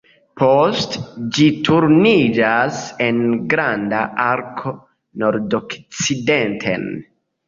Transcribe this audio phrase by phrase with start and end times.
[0.41, 0.99] Poste
[1.37, 3.19] ĝi turniĝas en
[3.51, 4.73] granda arko
[5.25, 6.89] nordokcidenten.